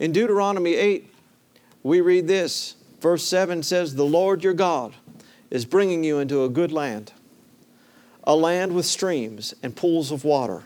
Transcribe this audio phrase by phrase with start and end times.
[0.00, 1.14] In Deuteronomy 8,
[1.82, 2.74] we read this.
[3.00, 4.94] Verse 7 says, The Lord your God
[5.50, 7.12] is bringing you into a good land,
[8.24, 10.62] a land with streams and pools of water.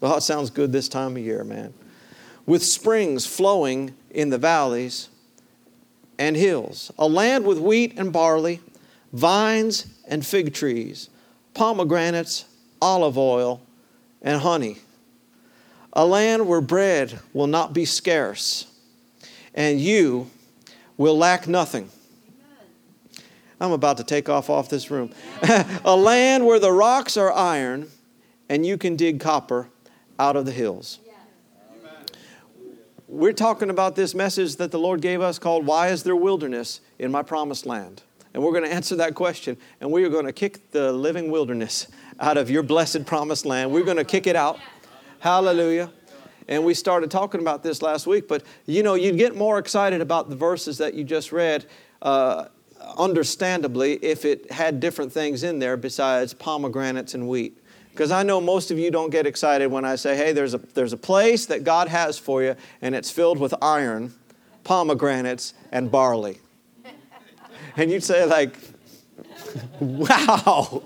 [0.00, 1.74] Well, it sounds good this time of year, man.
[2.46, 5.10] With springs flowing in the valleys
[6.18, 8.60] and hills, a land with wheat and barley,
[9.12, 11.10] vines and fig trees,
[11.52, 12.46] pomegranates,
[12.80, 13.60] olive oil,
[14.22, 14.78] and honey.
[15.92, 18.66] A land where bread will not be scarce,
[19.54, 20.30] and you
[20.96, 21.90] will lack nothing.
[23.60, 25.12] I'm about to take off off this room.
[25.84, 27.88] a land where the rocks are iron,
[28.48, 29.68] and you can dig copper
[30.18, 31.00] out of the hills.
[33.08, 36.80] We're talking about this message that the Lord gave us called Why is there wilderness
[36.98, 38.02] in my promised land?
[38.34, 41.30] And we're going to answer that question, and we are going to kick the living
[41.30, 41.88] wilderness
[42.20, 43.72] out of your blessed promised land.
[43.72, 44.58] We're going to kick it out.
[45.20, 45.90] Hallelujah.
[46.48, 50.00] And we started talking about this last week, but you know, you'd get more excited
[50.00, 51.66] about the verses that you just read,
[52.00, 52.46] uh,
[52.96, 57.58] understandably, if it had different things in there besides pomegranates and wheat.
[57.90, 60.58] Because I know most of you don't get excited when I say, hey, there's a,
[60.58, 64.14] there's a place that God has for you, and it's filled with iron,
[64.64, 66.38] pomegranates, and barley.
[67.76, 68.56] And you'd say, like,
[69.80, 70.82] wow.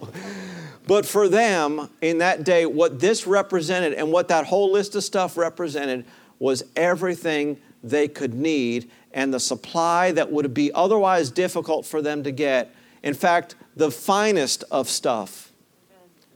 [0.87, 5.05] But for them in that day, what this represented and what that whole list of
[5.05, 6.05] stuff represented
[6.39, 12.25] was everything they could need and the supply that would be otherwise difficult for them
[12.25, 12.75] to get.
[13.03, 15.53] In fact, the finest of stuff.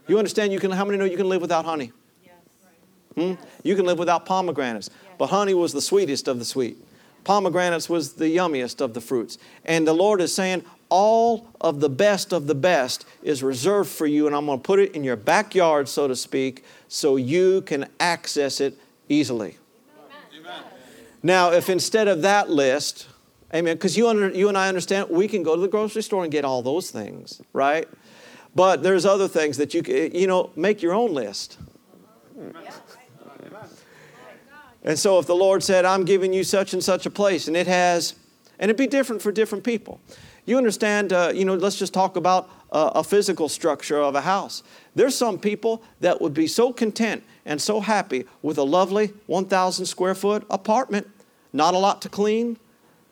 [0.07, 0.53] You understand?
[0.53, 0.71] You can.
[0.71, 1.91] How many know you can live without honey?
[3.15, 3.33] Hmm?
[3.63, 6.77] You can live without pomegranates, but honey was the sweetest of the sweet.
[7.23, 9.37] Pomegranates was the yummiest of the fruits.
[9.65, 14.05] And the Lord is saying, all of the best of the best is reserved for
[14.05, 17.61] you, and I'm going to put it in your backyard, so to speak, so you
[17.61, 18.77] can access it
[19.09, 19.57] easily.
[20.39, 20.61] Amen.
[21.23, 23.07] Now, if instead of that list,
[23.53, 26.23] amen, because you, under, you and I understand we can go to the grocery store
[26.23, 27.87] and get all those things, right?
[28.55, 31.57] But there's other things that you can, you know, make your own list.
[34.83, 37.57] And so if the Lord said, I'm giving you such and such a place, and
[37.57, 38.15] it has,
[38.57, 39.99] and it'd be different for different people.
[40.47, 44.21] You understand, uh, you know, let's just talk about uh, a physical structure of a
[44.21, 44.63] house.
[44.95, 49.85] There's some people that would be so content and so happy with a lovely 1,000
[49.85, 51.05] square foot apartment,
[51.51, 52.57] not a lot to clean.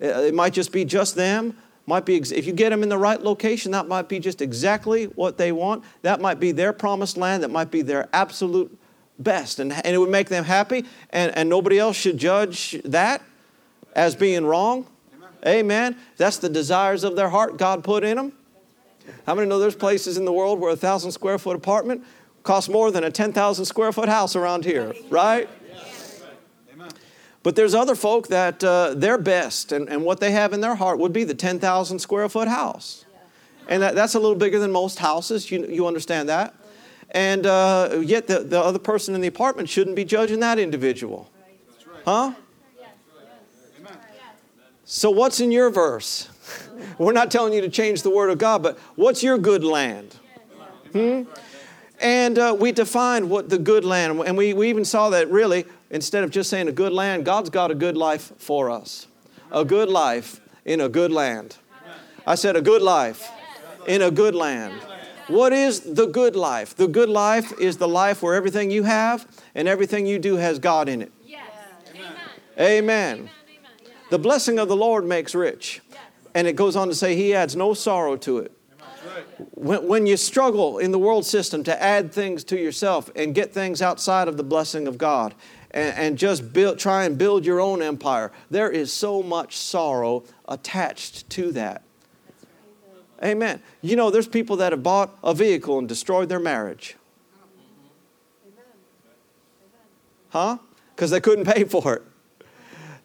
[0.01, 1.57] Uh, it might just be just them.
[1.85, 5.05] Might be if you get them in the right location, that might be just exactly
[5.05, 5.83] what they want.
[6.03, 7.43] That might be their promised land.
[7.43, 8.75] That might be their absolute
[9.19, 10.85] best, and, and it would make them happy.
[11.09, 13.21] And, and nobody else should judge that
[13.93, 14.87] as being wrong.
[15.45, 15.97] Amen.
[16.17, 18.33] That's the desires of their heart God put in them.
[19.27, 22.03] How many know there's places in the world where a thousand square foot apartment
[22.43, 25.49] costs more than a 10,000 square foot house around here, right?
[27.43, 30.73] But there's other folk that uh, their best and, and what they have in their
[30.73, 33.05] heart would be the 10,000 square foot house.
[33.67, 35.51] And that, that's a little bigger than most houses.
[35.51, 36.55] You, you understand that?
[37.11, 41.29] And uh, yet the, the other person in the apartment shouldn't be judging that individual.
[42.03, 42.33] Huh?
[44.85, 46.29] So, what's in your verse?
[46.99, 50.15] We're not telling you to change the Word of God, but what's your good land?
[50.93, 51.23] Hmm?
[51.99, 55.65] And uh, we defined what the good land, and we, we even saw that really,
[55.89, 59.07] instead of just saying a good land, God's got a good life for us.
[59.51, 61.57] A good life in a good land.
[62.27, 63.27] I said a good life
[63.87, 64.79] in a good land.
[65.27, 66.75] What is the good life?
[66.75, 69.25] The good life is the life where everything you have
[69.55, 71.11] and everything you do has God in it.
[72.59, 73.29] Amen.
[74.09, 75.81] The blessing of the Lord makes rich.
[76.33, 78.51] And it goes on to say, He adds no sorrow to it.
[79.51, 83.53] When, when you struggle in the world system to add things to yourself and get
[83.53, 85.33] things outside of the blessing of God
[85.71, 90.23] and, and just build, try and build your own empire, there is so much sorrow
[90.47, 91.81] attached to that.
[93.23, 93.61] Amen.
[93.81, 96.95] You know, there's people that have bought a vehicle and destroyed their marriage.
[100.29, 100.57] Huh?
[100.93, 102.03] Because they couldn't pay for it.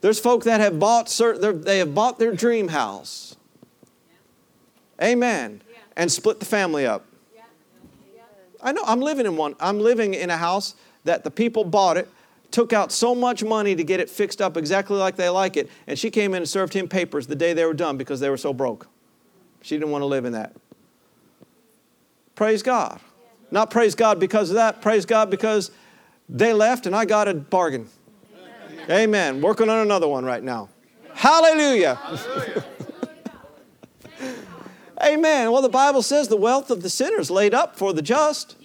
[0.01, 3.35] There's folk that have bought certain, they have bought their dream house.
[5.01, 5.61] Amen.
[5.95, 7.05] And split the family up.
[8.63, 9.55] I know I'm living in one.
[9.59, 12.07] I'm living in a house that the people bought it,
[12.51, 15.69] took out so much money to get it fixed up exactly like they like it,
[15.87, 18.29] and she came in and served him papers the day they were done because they
[18.29, 18.87] were so broke.
[19.63, 20.53] She didn't want to live in that.
[22.35, 22.99] Praise God.
[23.49, 25.71] Not praise God because of that, praise God because
[26.29, 27.89] they left and I got a bargain.
[28.91, 29.41] Amen.
[29.41, 30.69] Working on another one right now.
[31.13, 31.95] Hallelujah.
[31.95, 32.65] Hallelujah.
[35.03, 35.51] Amen.
[35.51, 38.57] Well, the Bible says the wealth of the sinner is laid up for the just.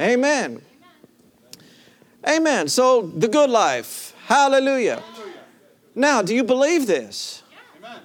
[0.00, 0.60] Amen.
[2.28, 2.68] Amen.
[2.68, 4.14] So, the good life.
[4.26, 5.02] Hallelujah.
[5.94, 7.42] Now, do you believe this?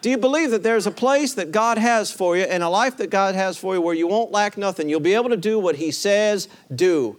[0.02, 2.98] Do you believe that there's a place that God has for you and a life
[2.98, 4.90] that God has for you where you won't lack nothing?
[4.90, 7.18] You'll be able to do what He says do.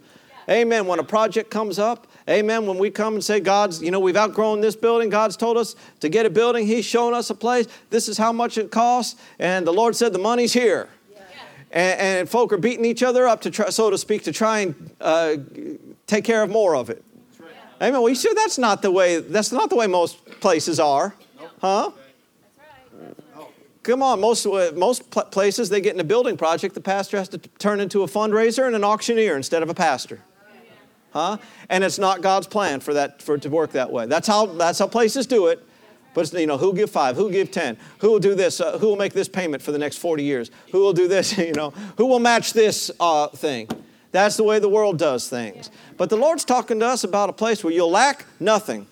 [0.49, 0.87] Amen.
[0.87, 2.65] When a project comes up, amen.
[2.65, 5.75] When we come and say, God's, you know, we've outgrown this building, God's told us
[5.99, 9.19] to get a building, He's shown us a place, this is how much it costs,
[9.39, 10.89] and the Lord said the money's here.
[11.71, 14.61] And, and, folk are beating each other up to try, so to speak, to try
[14.61, 15.35] and uh,
[16.07, 17.03] take care of more of it.
[17.39, 17.51] Right.
[17.79, 18.01] Amen.
[18.01, 19.19] Well, you sure that's not the way.
[19.19, 21.51] That's not the way most places are, nope.
[21.61, 21.91] huh?
[23.83, 27.29] Come on, most, uh, most places they get in a building project, the pastor has
[27.29, 30.19] to turn into a fundraiser and an auctioneer instead of a pastor.
[31.11, 31.37] Huh?
[31.69, 34.05] And it's not God's plan for that for it to work that way.
[34.05, 35.65] That's how that's how places do it.
[36.13, 37.15] But you know, who give five?
[37.15, 37.77] Who give ten?
[37.99, 38.59] Who will do this?
[38.59, 40.51] Uh, who will make this payment for the next forty years?
[40.71, 41.37] Who will do this?
[41.37, 43.67] You know, who will match this uh, thing?
[44.11, 45.69] That's the way the world does things.
[45.97, 48.87] But the Lord's talking to us about a place where you'll lack nothing.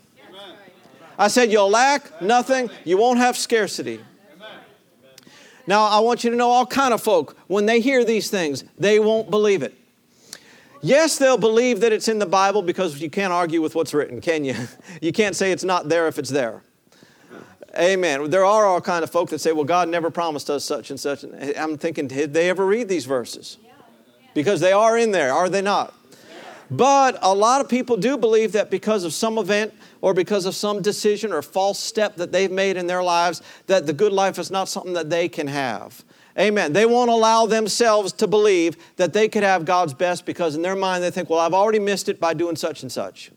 [1.20, 2.70] I said you'll lack nothing.
[2.84, 4.00] You won't have scarcity.
[5.66, 8.64] Now, I want you to know all kind of folk, when they hear these things,
[8.78, 9.76] they won't believe it.
[10.82, 14.22] Yes, they'll believe that it's in the Bible because you can't argue with what's written,
[14.22, 14.56] can you?
[15.02, 16.64] You can't say it's not there if it's there.
[17.78, 18.30] Amen.
[18.30, 21.00] There are all kind of folk that say, well, God never promised us such and
[21.00, 21.24] such.
[21.56, 23.58] I'm thinking, did they ever read these verses?
[24.34, 25.94] Because they are in there, are they not?
[26.70, 30.56] But a lot of people do believe that because of some event or because of
[30.56, 34.38] some decision or false step that they've made in their lives, that the good life
[34.38, 36.04] is not something that they can have.
[36.38, 36.72] Amen.
[36.74, 40.76] They won't allow themselves to believe that they could have God's best because in their
[40.76, 43.32] mind they think, well, I've already missed it by doing such and such.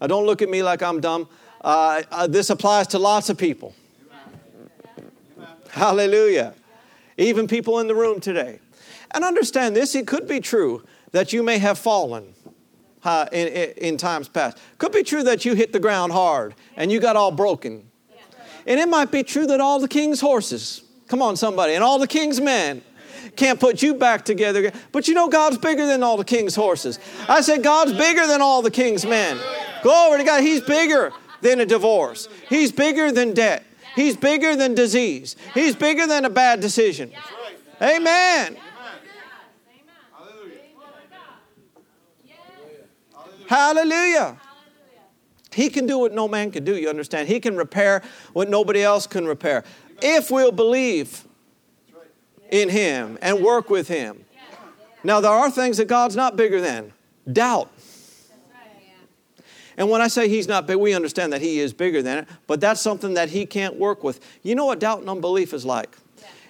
[0.00, 1.28] Now, don't look at me like I'm dumb.
[1.62, 3.74] Uh, uh, this applies to lots of people.
[5.70, 6.54] Hallelujah.
[7.16, 8.58] Even people in the room today.
[9.12, 12.34] And understand this, it could be true that you may have fallen
[13.04, 14.58] uh, in, in times past.
[14.78, 17.88] Could be true that you hit the ground hard and you got all broken.
[18.66, 21.98] And it might be true that all the king's horses, come on, somebody, and all
[21.98, 22.82] the king's men
[23.36, 24.72] can't put you back together.
[24.92, 26.98] But you know, God's bigger than all the king's horses.
[27.28, 29.38] I said, God's bigger than all the king's men.
[29.82, 30.42] Glory to God.
[30.42, 31.12] He's bigger
[31.42, 33.64] than a divorce, He's bigger than debt,
[33.94, 37.12] He's bigger than disease, He's bigger than a bad decision.
[37.80, 38.56] Amen.
[43.48, 43.48] Hallelujah.
[43.48, 44.40] Hallelujah.
[45.56, 47.28] He can do what no man can do, you understand?
[47.28, 48.02] He can repair
[48.34, 49.64] what nobody else can repair.
[50.02, 51.24] If we'll believe
[52.50, 54.24] in Him and work with Him.
[55.04, 56.92] Now, there are things that God's not bigger than
[57.30, 57.70] doubt.
[59.76, 62.28] And when I say He's not big, we understand that He is bigger than it,
[62.46, 64.20] but that's something that He can't work with.
[64.42, 65.96] You know what doubt and unbelief is like?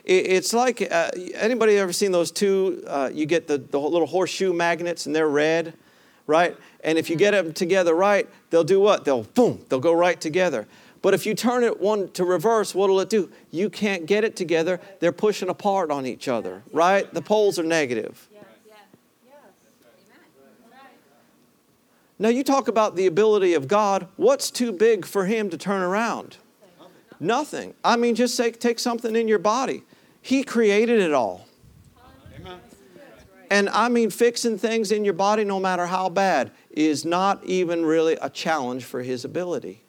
[0.05, 2.85] It's like uh, anybody ever seen those two?
[2.87, 5.75] Uh, you get the, the little horseshoe magnets and they're red,
[6.29, 6.57] right?
[6.85, 9.05] And if you get them together right, they'll do what?
[9.05, 10.69] They'll boom, they'll go right together.
[11.06, 13.31] But if you turn it one to reverse, what'll it do?
[13.53, 14.81] You can't get it together.
[14.99, 17.14] They're pushing apart on each other, right?
[17.14, 18.29] The poles are negative.
[22.19, 24.08] Now, you talk about the ability of God.
[24.17, 26.38] What's too big for Him to turn around?
[27.20, 27.75] Nothing.
[27.85, 29.85] I mean, just say, take something in your body.
[30.23, 31.47] He created it all.
[33.49, 37.87] And I mean, fixing things in your body, no matter how bad, is not even
[37.87, 39.85] really a challenge for his ability.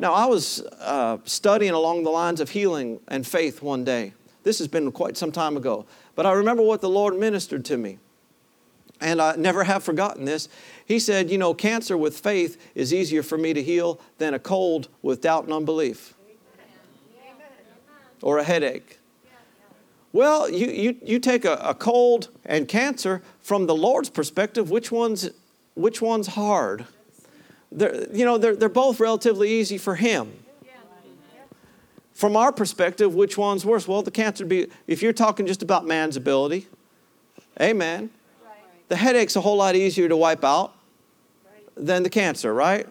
[0.00, 4.12] Now, I was uh, studying along the lines of healing and faith one day.
[4.44, 5.86] This has been quite some time ago.
[6.14, 7.98] But I remember what the Lord ministered to me.
[9.00, 10.48] And I never have forgotten this.
[10.84, 14.38] He said, You know, cancer with faith is easier for me to heal than a
[14.38, 16.14] cold with doubt and unbelief,
[18.22, 18.98] or a headache.
[20.12, 24.90] Well, you, you, you take a, a cold and cancer from the Lord's perspective, which
[24.90, 25.30] one's,
[25.74, 26.86] which one's hard?
[27.70, 30.32] They're, you know, they're, they're both relatively easy for Him.
[32.12, 33.86] From our perspective, which one's worse?
[33.86, 36.66] Well, the cancer be, if you're talking just about man's ability,
[37.60, 38.10] amen.
[38.88, 40.74] The headache's a whole lot easier to wipe out
[41.76, 42.88] than the cancer, right?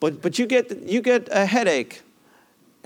[0.00, 2.02] But, but you, get, you get a headache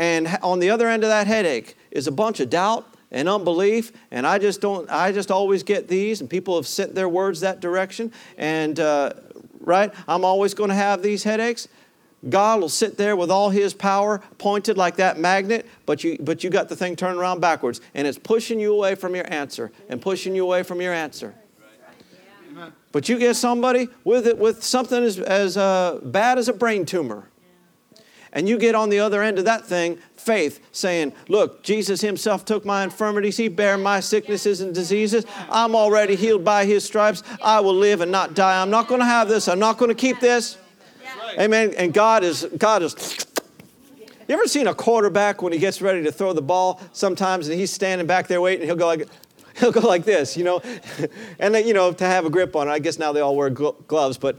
[0.00, 3.92] and on the other end of that headache is a bunch of doubt and unbelief
[4.10, 7.40] and i just don't i just always get these and people have sent their words
[7.40, 9.12] that direction and uh,
[9.70, 9.94] right?
[10.08, 11.68] I'm always going to have these headaches.
[12.28, 16.44] God will sit there with all his power pointed like that magnet but you but
[16.44, 19.72] you got the thing turned around backwards and it's pushing you away from your answer
[19.88, 21.34] and pushing you away from your answer.
[22.92, 26.84] But you get somebody with it with something as, as uh, bad as a brain
[26.84, 27.29] tumor
[28.32, 32.44] And you get on the other end of that thing, faith, saying, Look, Jesus Himself
[32.44, 35.24] took my infirmities, He bare my sicknesses and diseases.
[35.50, 37.22] I'm already healed by His stripes.
[37.42, 38.62] I will live and not die.
[38.62, 39.48] I'm not going to have this.
[39.48, 40.58] I'm not going to keep this.
[41.38, 41.74] Amen.
[41.76, 43.26] And God is, God is.
[44.30, 47.58] You ever seen a quarterback when he gets ready to throw the ball sometimes and
[47.58, 49.08] he's standing back there waiting, he'll go like,
[49.58, 50.62] he'll go like this, you know,
[51.40, 52.70] and then, you know, to have a grip on it.
[52.70, 54.38] I guess now they all wear gloves, but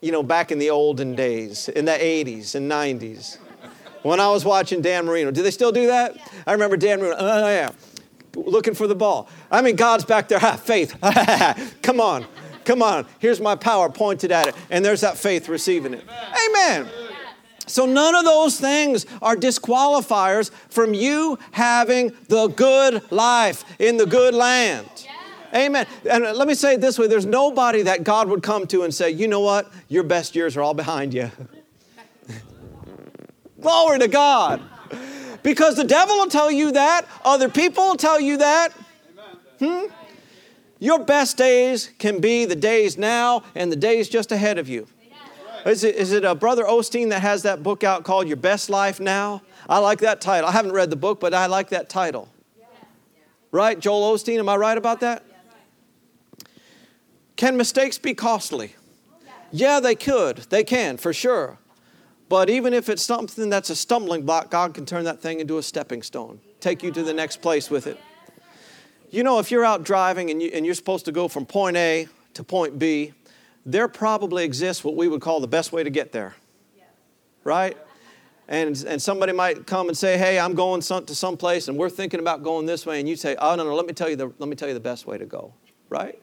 [0.00, 3.38] you know, back in the olden days, in the 80s and 90s,
[4.02, 5.30] when I was watching Dan Marino.
[5.30, 6.16] Do they still do that?
[6.16, 6.24] Yeah.
[6.46, 7.70] I remember Dan Marino, uh, oh, yeah,
[8.34, 9.28] looking for the ball.
[9.50, 10.96] I mean, God's back there, ha, faith,
[11.82, 12.24] come on,
[12.64, 13.06] come on.
[13.18, 16.04] Here's my power pointed at it, and there's that faith receiving it.
[16.48, 16.82] Amen.
[16.82, 16.90] Amen.
[17.66, 24.06] So, none of those things are disqualifiers from you having the good life in the
[24.06, 24.88] good land.
[25.54, 25.86] Amen.
[26.08, 28.94] And let me say it this way there's nobody that God would come to and
[28.94, 29.70] say, you know what?
[29.88, 31.30] Your best years are all behind you.
[33.60, 34.62] Glory to God.
[35.42, 38.72] Because the devil will tell you that, other people will tell you that.
[39.58, 39.86] Hmm?
[40.78, 44.86] Your best days can be the days now and the days just ahead of you.
[45.66, 48.70] Is it, is it a Brother Osteen that has that book out called Your Best
[48.70, 49.42] Life Now?
[49.68, 50.48] I like that title.
[50.48, 52.28] I haven't read the book, but I like that title.
[53.52, 53.78] Right?
[53.78, 55.22] Joel Osteen, am I right about that?
[57.40, 58.74] Can mistakes be costly?
[59.50, 60.36] Yeah, they could.
[60.50, 61.56] They can, for sure.
[62.28, 65.56] But even if it's something that's a stumbling block, God can turn that thing into
[65.56, 67.98] a stepping stone, take you to the next place with it.
[69.08, 71.78] You know, if you're out driving and, you, and you're supposed to go from point
[71.78, 73.14] A to point B,
[73.64, 76.34] there probably exists what we would call the best way to get there.
[77.42, 77.74] Right?
[78.48, 81.78] And, and somebody might come and say, Hey, I'm going some, to some place and
[81.78, 83.00] we're thinking about going this way.
[83.00, 84.74] And you say, Oh, no, no, let me tell you the, let me tell you
[84.74, 85.54] the best way to go.
[85.88, 86.20] Right?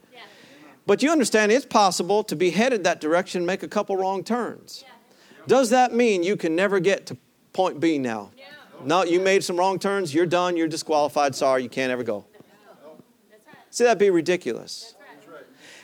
[0.88, 4.86] But you understand it's possible to be headed that direction, make a couple wrong turns.
[5.46, 7.17] Does that mean you can never get to
[7.51, 8.32] point B now?
[8.84, 12.25] No, you made some wrong turns, you're done, you're disqualified, sorry, you can't ever go.
[13.70, 14.96] See, that'd be ridiculous.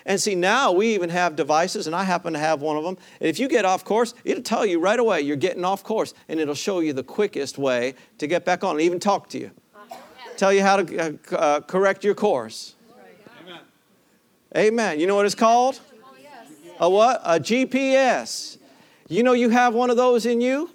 [0.05, 2.97] And see, now we even have devices, and I happen to have one of them.
[3.19, 6.13] And if you get off course, it'll tell you right away you're getting off course,
[6.29, 9.39] and it'll show you the quickest way to get back on, and even talk to
[9.39, 9.51] you.
[10.37, 10.99] Tell you how to
[11.31, 12.75] uh, uh correct your course.
[14.55, 14.99] Amen.
[14.99, 15.79] You know what it's called?
[16.79, 17.21] A what?
[17.23, 18.57] A GPS.
[19.07, 20.69] You know you have one of those in you?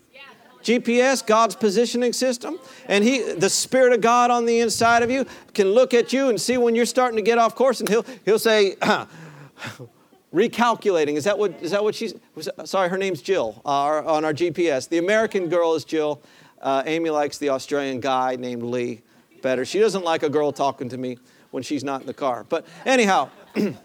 [0.62, 2.58] GPS, God's positioning system,
[2.88, 6.28] and He, the Spirit of God on the inside of you, can look at you
[6.28, 8.74] and see when you're starting to get off course, and He'll He'll say,
[10.34, 11.14] recalculating.
[11.14, 12.14] Is that what is that what she's?
[12.34, 14.88] Was, sorry, her name's Jill uh, on our GPS.
[14.88, 16.20] The American girl is Jill.
[16.60, 19.00] Uh, Amy likes the Australian guy named Lee
[19.42, 19.64] better.
[19.64, 21.18] She doesn't like a girl talking to me
[21.50, 22.44] when she's not in the car.
[22.48, 23.30] But anyhow,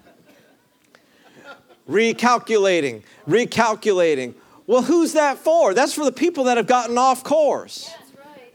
[1.90, 4.34] recalculating, recalculating.
[4.68, 5.74] Well, who's that for?
[5.74, 7.92] That's for the people that have gotten off course.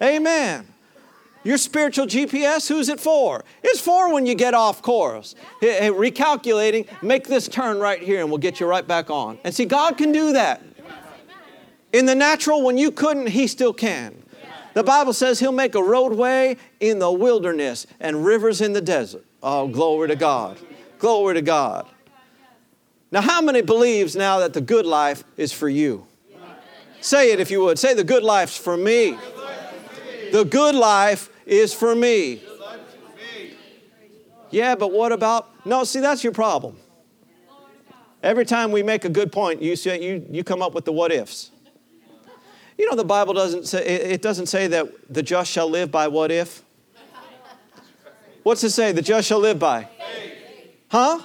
[0.00, 0.14] Right.
[0.16, 0.66] Amen.
[1.44, 3.44] Your spiritual GPS, who's it for?
[3.62, 5.34] It's for when you get off course.
[5.60, 9.38] Hey, hey, recalculating, make this turn right here and we'll get you right back on.
[9.44, 10.62] And see, God can do that.
[11.92, 14.22] In the natural, when you couldn't, He still can.
[14.74, 19.24] The Bible says He'll make a roadway in the wilderness and rivers in the desert.
[19.42, 20.58] Oh, glory to God.
[20.98, 21.86] Glory to God.
[23.10, 26.06] Now, how many believes now that the good life is for you?
[27.00, 27.78] Say it if you would.
[27.78, 29.16] Say, the good life's for me.
[30.32, 32.42] The good life is for me.
[34.50, 35.48] Yeah, but what about?
[35.64, 36.76] No, see, that's your problem.
[38.22, 40.92] Every time we make a good point, you, say, you, you come up with the
[40.92, 41.50] what ifs.
[42.76, 46.08] You know, the Bible doesn't say, it doesn't say that the just shall live by
[46.08, 46.62] what if.
[48.42, 48.92] What's it say?
[48.92, 49.88] The just shall live by?
[50.88, 51.20] Huh?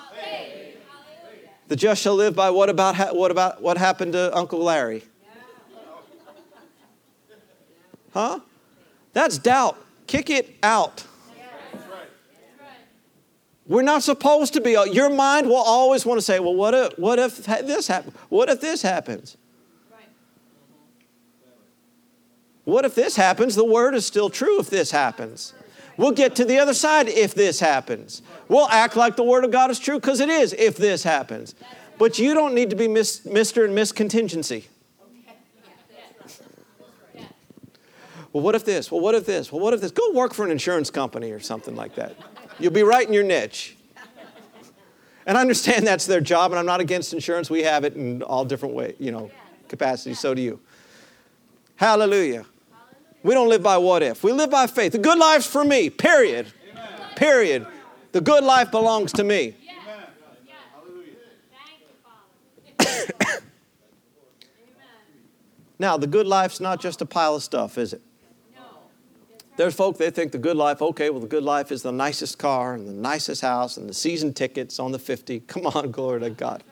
[1.69, 5.03] The just shall live by what about what about what happened to Uncle Larry?
[8.13, 8.39] Huh?
[9.13, 9.77] That's doubt.
[10.05, 11.05] Kick it out.
[13.65, 14.75] We're not supposed to be.
[14.75, 18.13] Uh, your mind will always want to say, "Well, what if what if this happens?
[18.29, 19.37] What if this happens?"
[22.65, 23.55] What if this happens?
[23.55, 25.53] The word is still true if this happens.
[25.97, 28.21] We'll get to the other side if this happens.
[28.47, 31.55] We'll act like the Word of God is true because it is if this happens.
[31.99, 33.65] But you don't need to be Mr.
[33.65, 34.67] and Miss Contingency.
[38.31, 38.91] Well, what if this?
[38.91, 39.51] Well, what if this?
[39.51, 39.91] Well, what if this?
[39.91, 42.15] Go work for an insurance company or something like that.
[42.59, 43.77] You'll be right in your niche.
[45.27, 47.49] And I understand that's their job, and I'm not against insurance.
[47.49, 49.29] We have it in all different ways, you know,
[49.69, 50.19] capacities.
[50.19, 50.59] So do you.
[51.75, 52.45] Hallelujah.
[53.23, 54.23] We don't live by what if.
[54.23, 54.91] We live by faith.
[54.91, 56.47] The good life's for me, period.
[56.71, 56.85] Amen.
[57.15, 57.67] Period.
[58.11, 59.55] The good life belongs to me.
[65.79, 68.01] Now, the good life's not just a pile of stuff, is it?
[69.55, 72.39] There's folk, they think the good life, okay, well, the good life is the nicest
[72.39, 75.39] car and the nicest house and the season tickets on the 50.
[75.47, 76.63] Come on, glory to God.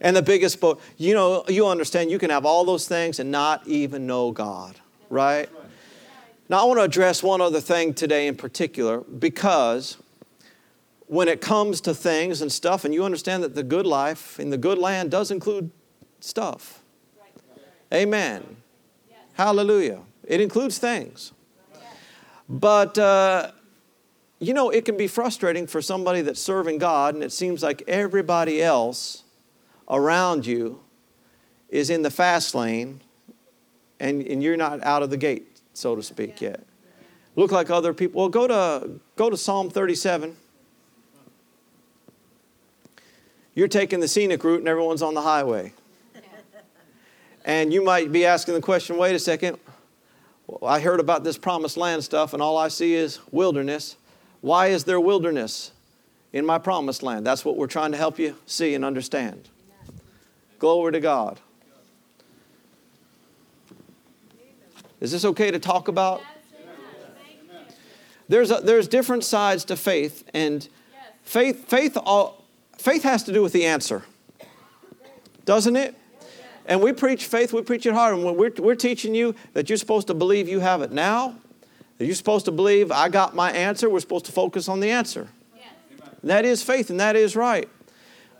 [0.00, 0.80] And the biggest boat.
[0.96, 4.76] You know, you understand you can have all those things and not even know God,
[5.10, 5.48] right?
[6.48, 9.98] Now, I want to address one other thing today in particular because
[11.06, 14.50] when it comes to things and stuff, and you understand that the good life in
[14.50, 15.70] the good land does include
[16.20, 16.82] stuff.
[17.92, 18.56] Amen.
[19.34, 20.00] Hallelujah.
[20.24, 21.32] It includes things.
[22.48, 23.52] But, uh,
[24.38, 27.82] you know, it can be frustrating for somebody that's serving God and it seems like
[27.86, 29.24] everybody else
[29.88, 30.80] around you
[31.68, 33.00] is in the fast lane
[34.00, 36.64] and, and you're not out of the gate, so to speak, yet.
[37.36, 38.20] Look like other people.
[38.20, 40.36] Well, go to, go to Psalm 37.
[43.54, 45.72] You're taking the scenic route and everyone's on the highway.
[47.44, 49.58] And you might be asking the question wait a second,
[50.46, 53.96] well, I heard about this promised land stuff, and all I see is wilderness.
[54.40, 55.72] Why is there wilderness
[56.32, 57.26] in my promised land?
[57.26, 59.48] That's what we're trying to help you see and understand.
[60.58, 61.40] Glory to God.
[65.00, 66.22] Is this okay to talk about?
[68.28, 70.68] There's, a, there's different sides to faith, and
[71.22, 72.44] faith, faith, all,
[72.76, 74.02] faith has to do with the answer,
[75.46, 75.94] doesn't it?
[76.66, 78.14] And we preach faith, we preach it hard.
[78.14, 81.36] And we're, we're teaching you that you're supposed to believe you have it now,
[81.96, 83.88] that you're supposed to believe I got my answer.
[83.88, 85.28] We're supposed to focus on the answer.
[86.22, 87.68] That is faith, and that is right.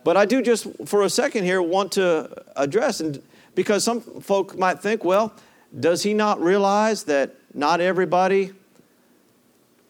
[0.05, 3.23] But I do just for a second here want to address, and
[3.55, 5.33] because some folk might think, well,
[5.79, 8.53] does he not realize that not everybody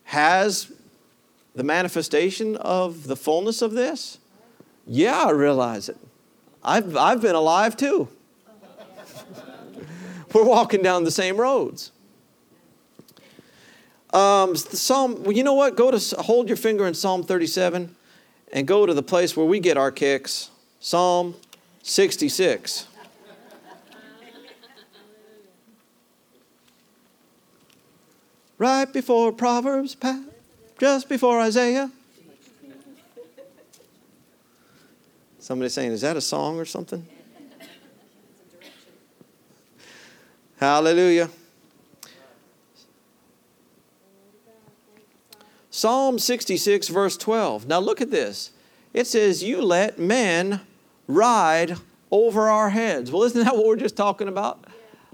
[0.05, 0.73] has
[1.55, 4.19] the manifestation of the fullness of this?
[4.87, 5.99] Yeah, I realize it.
[6.65, 8.09] I've, I've been alive too.
[10.35, 11.93] We're walking down the same roads.
[14.13, 15.77] Um, Psalm, well, you know what?
[15.77, 17.95] Go to hold your finger in Psalm 37
[18.53, 20.51] and go to the place where we get our kicks.
[20.81, 21.35] Psalm
[21.83, 22.88] 66.
[28.59, 29.97] Right before Proverbs,
[30.79, 31.91] just before Isaiah.
[35.39, 37.07] Somebody saying, is that a song or something?
[40.59, 41.31] Hallelujah.
[45.71, 47.69] Psalm 66, verse 12.
[47.69, 48.51] Now look at this.
[48.93, 50.61] It says, You let men
[51.07, 51.77] ride
[52.11, 53.13] over our heads.
[53.13, 54.65] Well, isn't that what we're just talking about?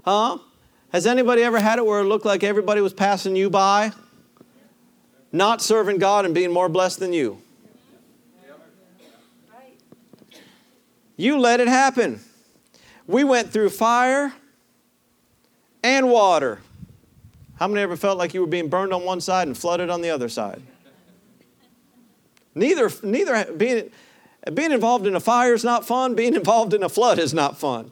[0.03, 0.39] Huh?
[0.95, 3.91] Has anybody ever had it where it looked like everybody was passing you by?
[5.29, 7.41] Not serving God and being more blessed than you.
[11.17, 12.21] You let it happen.
[13.07, 14.31] We went through fire
[15.83, 16.61] and water.
[17.59, 19.99] How many ever felt like you were being burned on one side and flooded on
[19.99, 20.61] the other side?
[22.55, 23.91] Neither, neither being,
[24.53, 27.57] being involved in a fire is not fun, being involved in a flood is not
[27.57, 27.91] fun.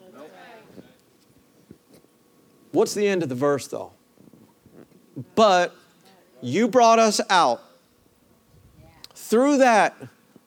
[2.74, 3.94] What's the end of the verse, though?
[5.36, 5.76] But
[6.42, 7.62] you brought us out
[9.14, 9.96] through that,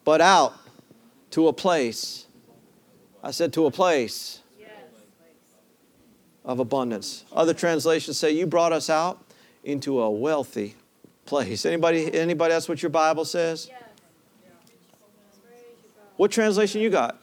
[0.04, 0.52] but out
[1.30, 2.26] to a place.
[3.22, 4.42] I said to a place
[6.44, 7.24] of abundance.
[7.32, 9.24] Other translations say, You brought us out
[9.62, 10.74] into a wealthy
[11.26, 11.64] place.
[11.64, 13.70] Anybody, anybody that's what your Bible says?
[16.16, 17.22] What translation you got?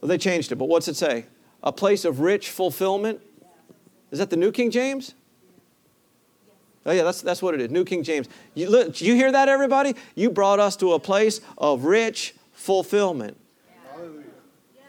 [0.00, 1.26] Well, they changed it, but what's it say?
[1.66, 3.20] A place of rich fulfillment?
[4.12, 5.14] Is that the New King James?
[6.86, 7.70] Oh, yeah, that's, that's what it is.
[7.70, 8.28] New King James.
[8.54, 9.96] You, look, you hear that, everybody?
[10.14, 13.36] You brought us to a place of rich fulfillment.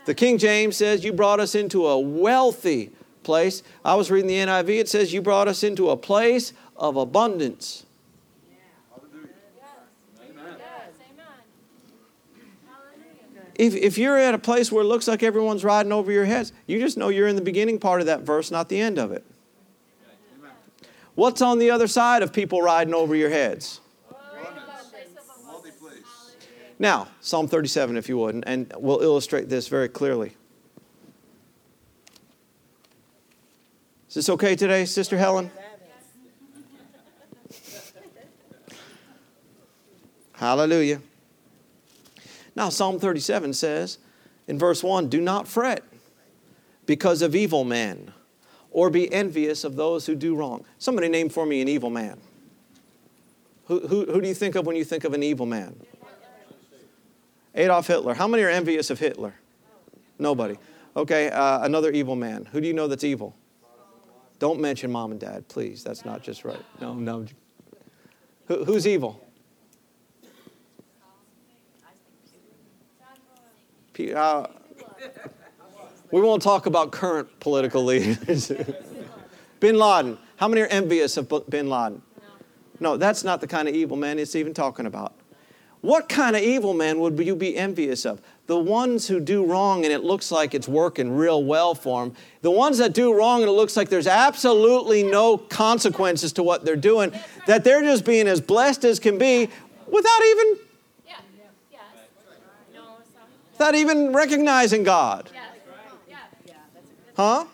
[0.05, 2.91] The King James says, You brought us into a wealthy
[3.23, 3.63] place.
[3.83, 7.86] I was reading the NIV, it says, You brought us into a place of abundance.
[13.57, 16.53] If, if you're at a place where it looks like everyone's riding over your heads,
[16.67, 19.11] you just know you're in the beginning part of that verse, not the end of
[19.11, 19.25] it.
[21.15, 23.81] What's on the other side of people riding over your heads?
[26.77, 30.35] Now, Psalm 37, if you would, and we'll illustrate this very clearly.
[34.09, 35.49] Is this okay today, Sister Helen?
[40.33, 41.01] Hallelujah.
[42.57, 43.99] Now, Psalm 37 says
[44.47, 45.83] in verse 1 Do not fret
[46.87, 48.11] because of evil men,
[48.71, 50.65] or be envious of those who do wrong.
[50.79, 52.19] Somebody name for me an evil man.
[53.65, 55.79] Who, who, who do you think of when you think of an evil man?
[57.53, 58.15] Adolf Hitler.
[58.15, 59.35] How many are envious of Hitler?
[60.17, 60.57] Nobody.
[60.95, 62.45] Okay, uh, another evil man.
[62.45, 63.35] Who do you know that's evil?
[64.39, 65.83] Don't mention mom and dad, please.
[65.83, 66.63] That's not just right.
[66.81, 67.27] No, no.
[68.47, 69.26] Who, who's evil?
[73.99, 74.45] Uh,
[76.11, 78.51] we won't talk about current political leaders.
[79.59, 80.19] bin Laden.
[80.35, 82.03] How many are envious of bin Laden?
[82.79, 85.13] No, that's not the kind of evil man it's even talking about.
[85.81, 88.21] What kind of evil man would you be envious of?
[88.45, 92.15] The ones who do wrong and it looks like it's working real well for them.
[92.41, 96.65] The ones that do wrong and it looks like there's absolutely no consequences to what
[96.65, 97.11] they're doing,
[97.47, 99.49] that they're just being as blessed as can be
[99.87, 100.66] without even
[103.57, 105.31] without even recognizing God.
[107.15, 107.45] Huh?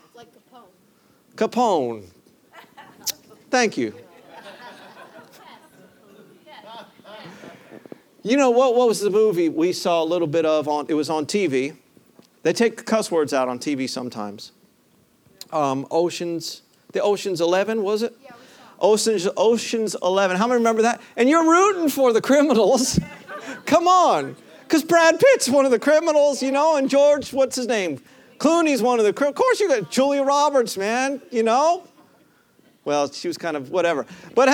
[1.36, 2.04] Capone.
[3.50, 3.94] Thank you.
[8.22, 8.74] You know what?
[8.74, 10.86] What was the movie we saw a little bit of on?
[10.88, 11.76] It was on TV.
[12.42, 14.52] They take cuss words out on TV sometimes.
[15.52, 16.62] Um, Oceans,
[16.92, 18.16] the Oceans Eleven was it?
[18.22, 18.32] Yeah,
[18.80, 20.36] Oceans Oceans Eleven.
[20.36, 21.00] How many remember that?
[21.16, 22.98] And you're rooting for the criminals.
[23.66, 24.36] Come on,
[24.74, 28.02] because Brad Pitt's one of the criminals, you know, and George, what's his name?
[28.38, 29.10] Clooney's one of the.
[29.24, 31.22] Of course, you got Julia Roberts, man.
[31.30, 31.86] You know.
[32.84, 34.48] Well, she was kind of whatever, but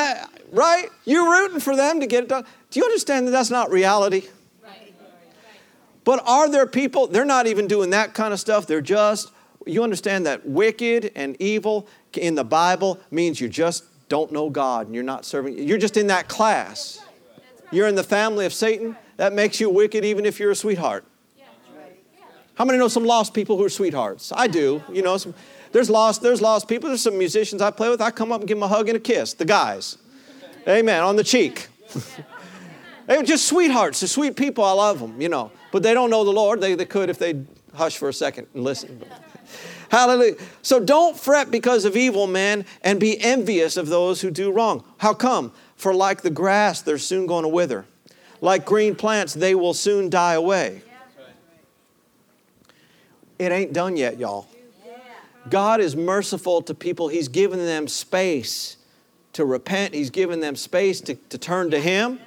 [0.53, 0.89] right?
[1.07, 2.45] You're rooting for them to get it done.
[2.71, 4.25] Do you understand that that's not reality?
[6.05, 8.67] But are there people, they're not even doing that kind of stuff.
[8.67, 9.33] They're just,
[9.65, 14.87] you understand that wicked and evil in the Bible means you just don't know God
[14.87, 17.01] and you're not serving, you're just in that class.
[17.73, 18.97] You're in the family of Satan.
[19.21, 21.05] That makes you wicked even if you're a sweetheart.
[22.55, 24.33] How many know some lost people who are sweethearts?
[24.35, 24.83] I do.
[24.91, 25.35] You know, some,
[25.73, 26.89] there's lost, there's lost people.
[26.89, 28.01] There's some musicians I play with.
[28.01, 29.35] I come up and give them a hug and a kiss.
[29.35, 29.99] The guys.
[30.67, 31.03] Amen.
[31.03, 31.69] On the cheek.
[33.07, 34.01] they were just sweethearts.
[34.01, 34.65] They're sweet people.
[34.65, 35.53] I love them, you know.
[35.71, 36.63] But they don't know the Lord.
[36.63, 39.05] They, they could if they'd hush for a second and listen.
[39.91, 40.37] Hallelujah.
[40.63, 44.83] So don't fret because of evil men and be envious of those who do wrong.
[44.97, 45.53] How come?
[45.77, 47.85] For like the grass, they're soon going to wither.
[48.41, 50.83] Like green plants, they will soon die away.
[53.39, 54.47] It ain't done yet, y'all.
[55.49, 57.09] God is merciful to people.
[57.09, 58.77] He's given them space
[59.33, 59.95] to repent.
[59.95, 62.21] He's given them space to, to turn to Him.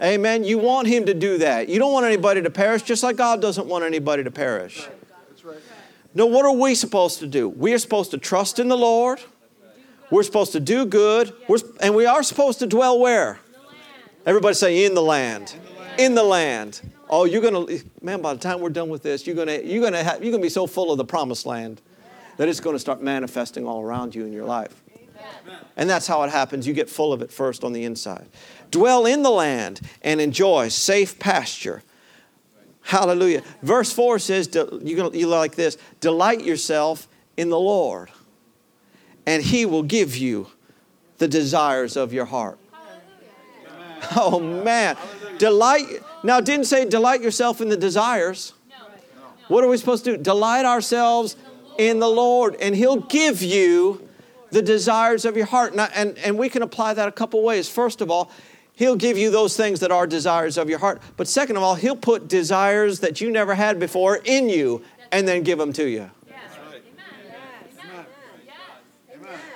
[0.00, 0.44] Amen.
[0.44, 1.68] You want Him to do that.
[1.68, 4.88] You don't want anybody to perish, just like God doesn't want anybody to perish.
[6.14, 7.48] No, what are we supposed to do?
[7.48, 9.20] We are supposed to trust in the Lord.
[10.10, 11.34] We're supposed to do good.
[11.48, 13.40] We're, and we are supposed to dwell where?
[14.26, 15.54] Everybody say, in the land.
[15.98, 16.80] In the land.
[17.08, 18.20] Oh, you're gonna, man.
[18.20, 20.48] By the time we're done with this, you're gonna, you're gonna, have, you're gonna be
[20.48, 21.80] so full of the promised land
[22.36, 24.82] that it's going to start manifesting all around you in your life.
[25.76, 26.66] And that's how it happens.
[26.66, 28.26] You get full of it first on the inside.
[28.70, 31.82] Dwell in the land and enjoy safe pasture.
[32.82, 33.42] Hallelujah.
[33.62, 38.10] Verse 4 says, you, you like this delight yourself in the Lord,
[39.26, 40.48] and he will give you
[41.18, 42.58] the desires of your heart.
[44.16, 44.96] Oh, man.
[45.38, 45.86] Delight.
[46.22, 48.52] Now, didn't say delight yourself in the desires.
[49.48, 50.22] What are we supposed to do?
[50.22, 51.36] Delight ourselves
[51.78, 54.06] in the Lord, and He'll give you
[54.50, 55.72] the desires of your heart.
[55.72, 57.68] And, and, and we can apply that a couple ways.
[57.68, 58.30] First of all,
[58.74, 61.00] He'll give you those things that are desires of your heart.
[61.16, 64.82] But second of all, He'll put desires that you never had before in you
[65.12, 66.10] and then give them to you.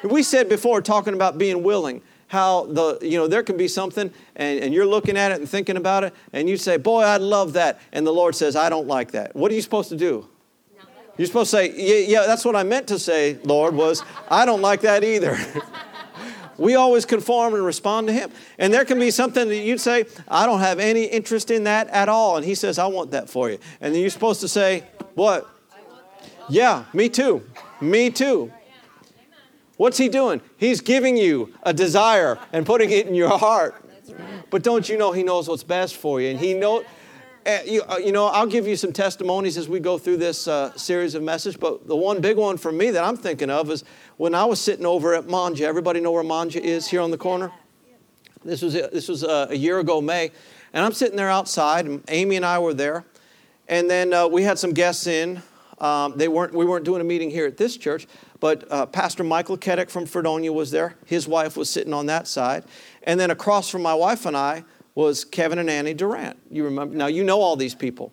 [0.02, 2.00] We said before, talking about being willing,
[2.30, 5.48] how the, you know, there can be something and, and you're looking at it and
[5.48, 7.80] thinking about it, and you say, Boy, I'd love that.
[7.92, 9.34] And the Lord says, I don't like that.
[9.34, 10.28] What are you supposed to do?
[11.18, 14.46] You're supposed to say, yeah, yeah, that's what I meant to say, Lord, was I
[14.46, 15.36] don't like that either.
[16.56, 18.30] we always conform and respond to Him.
[18.58, 21.88] And there can be something that you'd say, I don't have any interest in that
[21.88, 22.36] at all.
[22.36, 23.58] And He says, I want that for you.
[23.80, 25.48] And then you're supposed to say, What?
[26.48, 27.44] Yeah, me too.
[27.80, 28.52] Me too.
[29.80, 30.42] What's He doing?
[30.58, 33.82] He's giving you a desire and putting it in your heart.
[34.50, 36.28] But don't you know He knows what's best for you?
[36.28, 36.84] And He knows
[37.46, 40.46] uh, you, uh, you, know, I'll give you some testimonies as we go through this
[40.46, 43.70] uh, series of messages, but the one big one for me that I'm thinking of
[43.70, 43.82] is
[44.18, 45.64] when I was sitting over at Manja.
[45.64, 47.50] Everybody know where Manja is here on the corner?
[48.44, 50.30] This was, this was uh, a year ago, May,
[50.74, 53.06] and I'm sitting there outside, and Amy and I were there,
[53.66, 55.42] and then uh, we had some guests in.
[55.78, 58.06] Um, they weren't, we weren't doing a meeting here at this church,
[58.40, 60.96] but uh, Pastor Michael Kedek from Fredonia was there.
[61.04, 62.64] His wife was sitting on that side.
[63.02, 66.38] And then across from my wife and I was Kevin and Annie Durant.
[66.50, 66.96] You remember?
[66.96, 68.12] Now, you know all these people.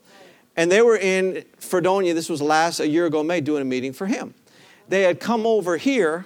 [0.56, 3.94] And they were in Fredonia, this was last, a year ago, May, doing a meeting
[3.94, 4.34] for him.
[4.90, 6.26] They had come over here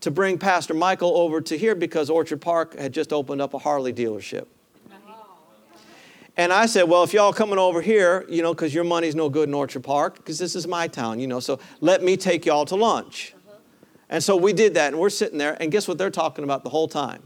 [0.00, 3.58] to bring Pastor Michael over to here because Orchard Park had just opened up a
[3.58, 4.46] Harley dealership.
[6.36, 9.28] And I said, well, if y'all coming over here, you know, because your money's no
[9.28, 12.46] good in Orchard Park, because this is my town, you know, so let me take
[12.46, 13.34] y'all to lunch.
[13.36, 13.56] Uh-huh.
[14.08, 16.64] And so we did that, and we're sitting there, and guess what they're talking about
[16.64, 17.22] the whole time?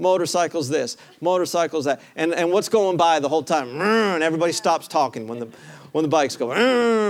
[0.00, 2.00] Motorcycles this, motorcycles that.
[2.16, 3.80] And, and what's going by the whole time?
[3.80, 5.48] And everybody stops talking when the,
[5.92, 6.48] when the bikes go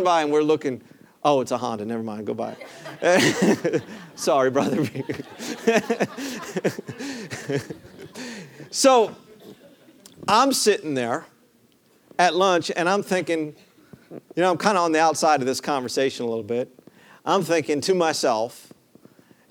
[0.03, 0.83] by, and we're looking,
[1.25, 2.55] oh, it's a Honda, never mind, go by.
[4.15, 4.85] Sorry, brother.
[8.71, 9.17] so
[10.31, 11.25] I'm sitting there
[12.19, 13.57] at lunch, and I'm thinking,
[14.11, 16.79] you know, I'm kind of on the outside of this conversation a little bit.
[17.25, 18.71] I'm thinking to myself,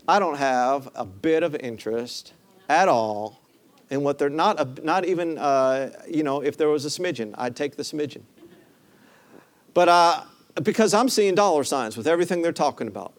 [0.07, 2.33] I don't have a bit of interest
[2.69, 3.41] at all
[3.89, 7.33] in what they're not, a, not even, uh, you know, if there was a smidgen,
[7.39, 8.21] I'd take the smidgen.
[9.73, 10.21] But uh,
[10.61, 13.13] because I'm seeing dollar signs with everything they're talking about,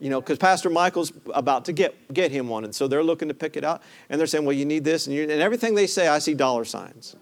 [0.00, 3.28] you know, because Pastor Michael's about to get, get him one, and so they're looking
[3.28, 5.86] to pick it out, and they're saying, well, you need this, and, and everything they
[5.86, 7.16] say, I see dollar signs.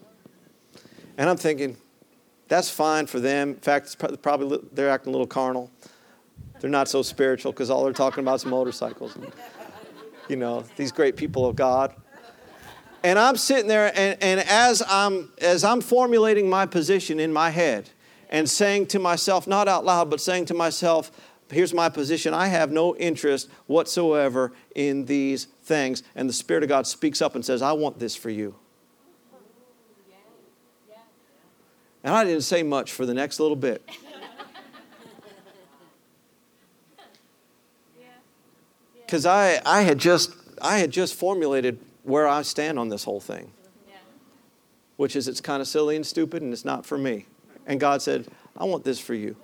[1.18, 1.76] And I'm thinking,
[2.48, 3.50] that's fine for them.
[3.50, 5.70] In fact, probably they're acting a little carnal.
[6.61, 9.16] They're not so spiritual because all they're talking about is motorcycles.
[9.16, 9.32] And,
[10.28, 11.94] you know, these great people of God.
[13.02, 17.50] And I'm sitting there, and, and as, I'm, as I'm formulating my position in my
[17.50, 17.90] head
[18.30, 21.11] and saying to myself, not out loud, but saying to myself,
[21.50, 22.35] here's my position.
[22.35, 26.02] I have no interest whatsoever in these things.
[26.14, 28.55] And the Spirit of God speaks up and says, I want this for you.
[32.05, 33.88] And I didn't say much for the next little bit.
[39.12, 43.20] because I, I had just I had just formulated where I stand on this whole
[43.20, 43.52] thing,
[44.96, 47.26] which is it's kind of silly and stupid and it's not for me.
[47.66, 48.26] And God said,
[48.57, 49.37] I want this for you.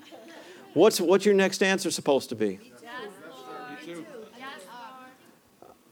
[0.79, 2.61] What's what's your next answer supposed to be?
[2.63, 2.79] Yes,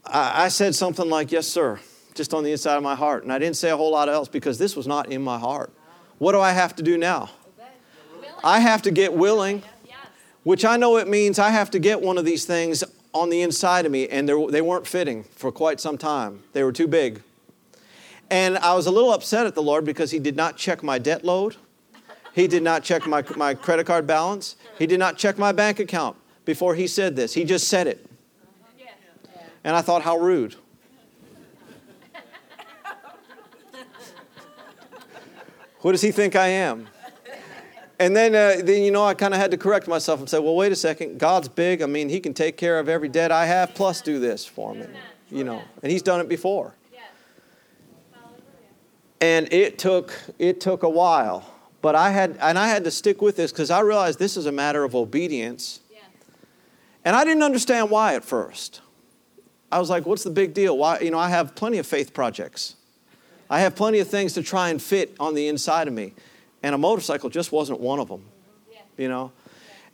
[0.05, 1.81] I, I said something like, Yes, sir,
[2.15, 3.23] just on the inside of my heart.
[3.23, 5.73] And I didn't say a whole lot else because this was not in my heart.
[6.19, 7.31] What do I have to do now?
[8.45, 9.61] I have to get willing,
[10.43, 12.81] which I know it means I have to get one of these things
[13.13, 16.43] on the inside of me, and they weren't fitting for quite some time.
[16.53, 17.21] They were too big.
[18.29, 20.97] And I was a little upset at the Lord because He did not check my
[20.97, 21.57] debt load.
[22.37, 24.57] He did not check my, my credit card balance.
[24.77, 27.33] He did not check my bank account before He said this.
[27.33, 28.07] He just said it.
[29.63, 30.55] And I thought, how rude.
[35.81, 36.87] What does He think I am?
[37.97, 40.37] And then, uh, then you know, I kind of had to correct myself and say,
[40.37, 41.17] well, wait a second.
[41.17, 41.81] God's big.
[41.81, 44.75] I mean, He can take care of every debt I have, plus do this for
[44.75, 44.85] me.
[45.31, 46.75] You know, and He's done it before.
[49.19, 53.21] And it took it took a while, but I had and I had to stick
[53.21, 55.81] with this because I realized this is a matter of obedience.
[57.05, 58.81] And I didn't understand why at first.
[59.71, 60.77] I was like, what's the big deal?
[60.77, 62.75] Why, you know, I have plenty of faith projects.
[63.49, 66.13] I have plenty of things to try and fit on the inside of me
[66.63, 68.23] and a motorcycle just wasn't one of them
[68.97, 69.31] you know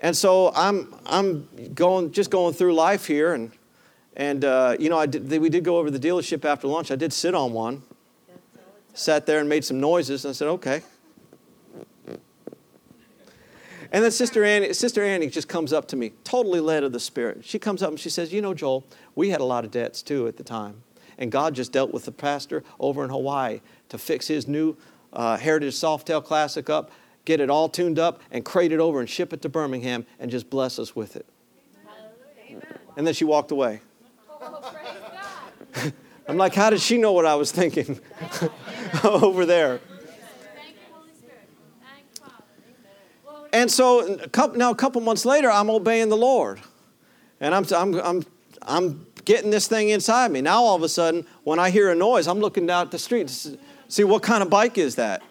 [0.01, 3.51] and so i'm i'm going just going through life here and
[4.15, 6.95] and uh, you know I did, we did go over the dealership after lunch i
[6.95, 7.83] did sit on one
[8.93, 10.81] sat there and made some noises and i said okay
[13.93, 16.99] and then sister annie sister annie just comes up to me totally led of the
[16.99, 18.83] spirit she comes up and she says you know joel
[19.15, 20.83] we had a lot of debts too at the time
[21.17, 24.75] and god just dealt with the pastor over in hawaii to fix his new
[25.13, 26.91] uh, Heritage Softail Classic up,
[27.25, 30.29] get it all tuned up, and crate it over and ship it to Birmingham and
[30.29, 31.25] just bless us with it.
[32.95, 33.81] And then she walked away.
[36.27, 37.99] I'm like, how did she know what I was thinking
[39.03, 39.81] over there?
[43.63, 44.19] And so
[44.55, 46.59] now a couple months later, I'm obeying the Lord.
[47.39, 48.25] And I'm, I'm, I'm,
[48.61, 50.41] I'm getting this thing inside me.
[50.41, 52.99] Now all of a sudden, when I hear a noise, I'm looking down at the
[52.99, 53.29] street.
[53.29, 55.23] To see, what kind of bike is that?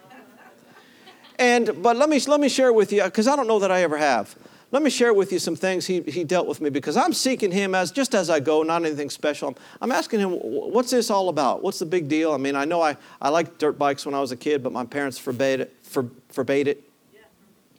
[1.38, 3.82] And, but let me, let me share with you, because I don't know that I
[3.82, 4.34] ever have.
[4.70, 7.52] Let me share with you some things he, he dealt with me because I'm seeking
[7.52, 9.48] him as just as I go, not anything special.
[9.48, 11.62] I'm, I'm asking him, what's this all about?
[11.62, 12.32] What's the big deal?
[12.32, 14.72] I mean, I know I, I liked dirt bikes when I was a kid, but
[14.72, 16.88] my parents forbade it, for, forbade it,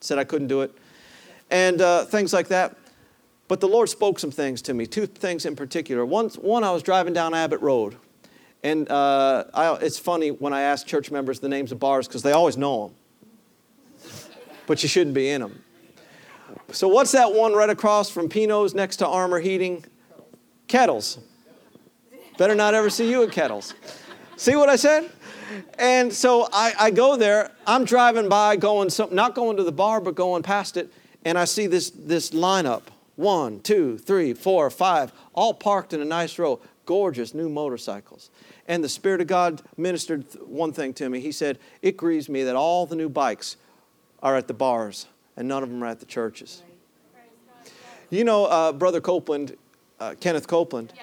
[0.03, 0.71] said I couldn't do it,
[1.49, 2.75] and uh, things like that.
[3.47, 6.05] But the Lord spoke some things to me, two things in particular.
[6.05, 7.97] One, one I was driving down Abbott Road
[8.63, 12.23] and uh, I, it's funny when I ask church members the names of bars because
[12.23, 14.11] they always know them.
[14.67, 15.63] but you shouldn't be in them.
[16.71, 19.83] So, what's that one right across from Pino's next to Armor Heating?
[20.67, 21.19] Kettles.
[22.37, 23.75] Better not ever see you at Kettles.
[24.37, 25.11] See what I said?
[25.77, 27.51] And so I, I go there.
[27.65, 30.91] I'm driving by, going some, not going to the bar, but going past it,
[31.25, 32.83] and I see this this lineup:
[33.15, 38.29] one, two, three, four, five, all parked in a nice row, gorgeous new motorcycles.
[38.67, 41.19] And the Spirit of God ministered one thing to me.
[41.19, 43.57] He said, It grieves me that all the new bikes
[44.21, 46.61] are at the bars and none of them are at the churches.
[48.09, 49.57] You know, uh, Brother Copeland,
[49.99, 50.93] uh, Kenneth Copeland,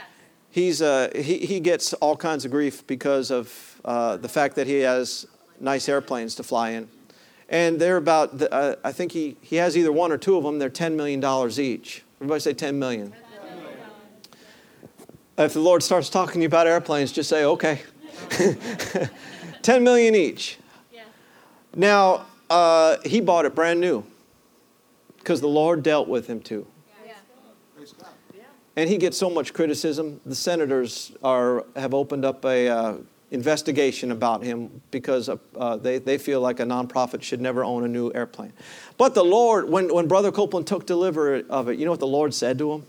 [0.50, 4.66] he's, uh, he, he gets all kinds of grief because of uh, the fact that
[4.66, 5.26] he has
[5.58, 6.88] nice airplanes to fly in.
[7.48, 10.44] And they're about, the, uh, I think he, he has either one or two of
[10.44, 11.22] them, they're $10 million
[11.58, 12.04] each.
[12.18, 13.12] Everybody say 10 million.
[15.36, 17.82] If the Lord starts talking to you about airplanes, just say, okay.
[19.62, 20.58] 10 million each.
[21.74, 24.04] Now, uh, he bought it brand new
[25.18, 26.66] because the Lord dealt with him too.
[28.76, 30.20] And he gets so much criticism.
[30.24, 32.94] The senators are, have opened up a uh,
[33.30, 37.88] investigation about him because uh, they, they feel like a nonprofit should never own a
[37.88, 38.52] new airplane.
[38.98, 42.06] But the Lord, when, when Brother Copeland took delivery of it, you know what the
[42.06, 42.86] Lord said to him?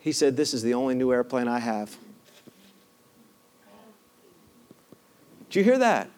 [0.00, 1.96] He said, This is the only new airplane I have.
[5.50, 6.08] Do you hear that?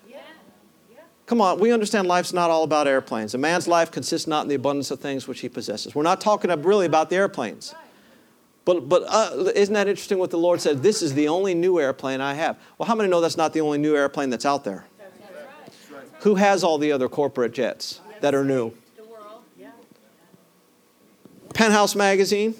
[1.26, 3.32] Come on, we understand life's not all about airplanes.
[3.34, 5.94] A man's life consists not in the abundance of things which he possesses.
[5.94, 7.74] We're not talking really about the airplanes.
[8.64, 10.82] But, but uh, isn't that interesting what the Lord said?
[10.82, 12.58] This is the only new airplane I have.
[12.78, 14.86] Well, how many know that's not the only new airplane that's out there?
[16.20, 18.72] Who has all the other corporate jets that are new?
[21.54, 22.54] Penthouse Magazine?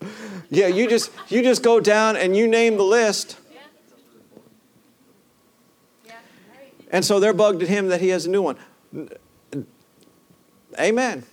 [0.50, 3.36] yeah, you just, you just go down and you name the list.
[6.90, 8.56] And so they're bugged at him that he has a new one.
[10.78, 11.24] Amen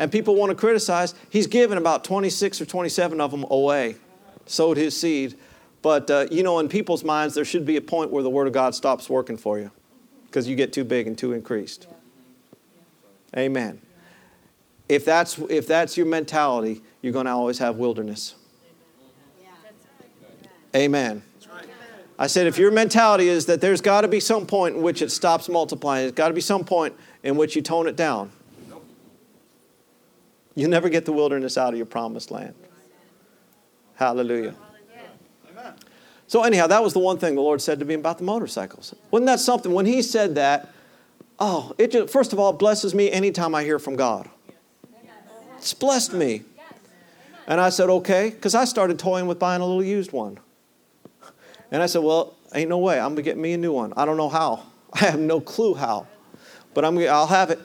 [0.00, 3.96] and people want to criticize, he's given about 26 or 27 of them away,
[4.46, 5.36] sowed his seed.
[5.82, 8.46] But, uh, you know, in people's minds, there should be a point where the Word
[8.46, 9.70] of God stops working for you
[10.24, 11.86] because you get too big and too increased.
[13.36, 13.82] Amen.
[14.88, 18.36] If that's, if that's your mentality, you're going to always have wilderness.
[20.74, 21.22] Amen.
[22.18, 25.02] I said, if your mentality is that there's got to be some point in which
[25.02, 28.32] it stops multiplying, there's got to be some point in which you tone it down.
[30.54, 32.54] You never get the wilderness out of your promised land.
[33.94, 34.54] Hallelujah.
[36.26, 38.94] So, anyhow, that was the one thing the Lord said to me about the motorcycles.
[39.10, 39.72] Wasn't that something?
[39.72, 40.72] When He said that,
[41.38, 44.30] oh, it just, first of all, blesses me anytime I hear from God.
[45.56, 46.42] It's blessed me.
[47.46, 50.38] And I said, okay, because I started toying with buying a little used one.
[51.72, 52.98] And I said, well, ain't no way.
[52.98, 53.92] I'm going to get me a new one.
[53.96, 54.62] I don't know how.
[54.92, 56.06] I have no clue how.
[56.74, 57.58] But I'm, I'll have it.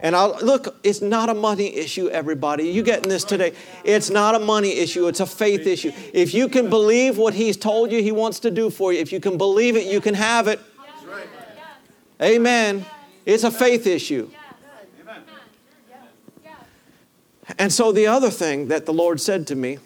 [0.00, 2.68] And I'll, look, it's not a money issue, everybody.
[2.68, 3.52] You getting this today?
[3.84, 5.92] It's not a money issue, it's a faith issue.
[6.12, 9.12] If you can believe what He's told you He wants to do for you, if
[9.12, 10.60] you can believe it, you can have it.
[12.20, 12.84] Amen.
[13.26, 14.30] It's a faith issue.
[17.58, 19.78] And so the other thing that the Lord said to me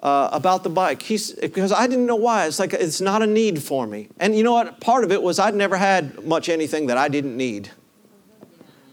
[0.00, 2.46] uh, about the bike, he's, because I didn't know why.
[2.46, 4.08] It's like it's not a need for me.
[4.18, 4.80] And you know what?
[4.80, 7.70] Part of it was I'd never had much anything that I didn't need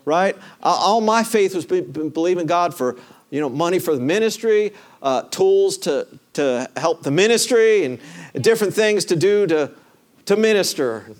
[0.05, 0.37] right?
[0.63, 2.95] All my faith was believing God for
[3.31, 7.99] you know money for the ministry, uh, tools to to help the ministry, and
[8.39, 9.71] different things to do to
[10.25, 11.11] to minister.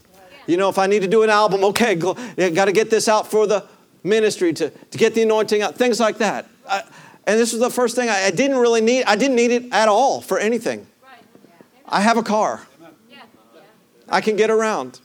[0.47, 3.31] You know, if I need to do an album, okay, got to get this out
[3.31, 3.65] for the
[4.03, 6.47] ministry to, to get the anointing out, things like that.
[6.69, 6.83] I,
[7.25, 9.05] and this was the first thing I, I, didn't really need.
[9.05, 10.85] I didn't need it at all for anything.
[11.87, 12.61] I have a car.
[14.07, 14.99] I can get around.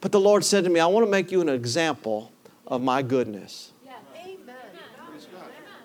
[0.00, 2.29] But the Lord said to me, I want to make you an example
[2.70, 3.72] of my goodness.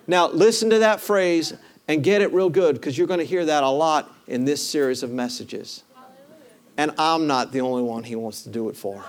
[0.08, 1.54] Now, listen to that phrase
[1.88, 4.66] and get it real good because you're going to hear that a lot in this
[4.66, 5.84] series of messages.
[6.78, 9.04] And I'm not the only one he wants to do it for.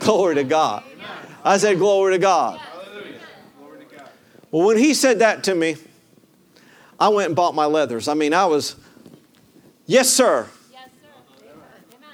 [0.00, 0.84] Glory to God.
[1.44, 2.60] I said, Glory to God.
[4.50, 5.76] Well, when he said that to me,
[7.00, 8.06] I went and bought my leathers.
[8.06, 8.76] I mean, I was,
[9.86, 10.46] yes, sir.
[10.70, 12.08] Yes, sir.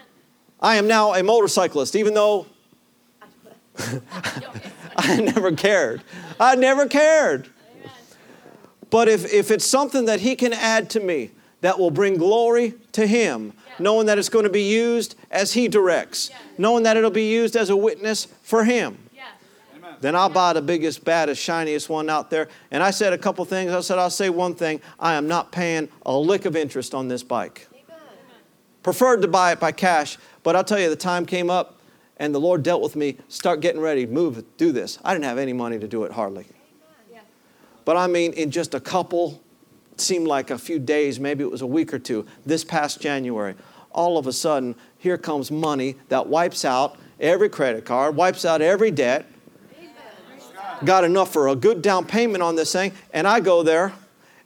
[0.61, 2.47] I am now a motorcyclist, even though
[5.09, 6.03] I never cared.
[6.39, 7.49] I never cared.
[8.91, 12.75] But if, if it's something that He can add to me that will bring glory
[12.93, 17.11] to Him, knowing that it's going to be used as He directs, knowing that it'll
[17.11, 18.99] be used as a witness for Him,
[20.01, 22.49] then I'll buy the biggest, baddest, shiniest one out there.
[22.71, 23.73] And I said a couple things.
[23.73, 27.09] I said, I'll say one thing I am not paying a lick of interest on
[27.09, 27.67] this bike.
[28.83, 31.78] Preferred to buy it by cash, but I'll tell you, the time came up
[32.19, 34.99] and the Lord dealt with me, start getting ready, move, do this.
[35.05, 36.47] I didn't have any money to do it hardly.
[37.85, 39.43] But I mean, in just a couple,
[39.97, 43.55] seemed like a few days, maybe it was a week or two, this past January,
[43.93, 48.61] all of a sudden, here comes money that wipes out every credit card, wipes out
[48.61, 49.27] every debt.
[50.85, 53.93] Got enough for a good down payment on this thing, and I go there,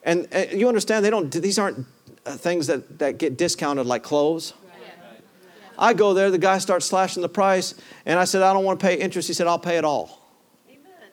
[0.03, 1.31] and, and you understand they don't.
[1.31, 1.85] These aren't
[2.25, 4.55] uh, things that, that get discounted like clothes.
[5.83, 7.75] I go there, the guy starts slashing the price,
[8.07, 9.27] and I said, I don't want to pay interest.
[9.27, 10.31] He said, I'll pay it all.
[10.71, 11.09] Amen.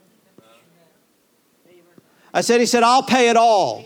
[2.32, 3.84] I said, He said, I'll pay it all.